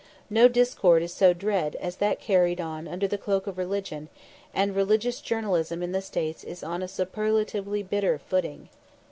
[0.31, 4.09] No discord is so dread as that carried on under the cloak of religion,
[4.51, 8.69] and religious journalism in the States is on a superlatively bitter footing.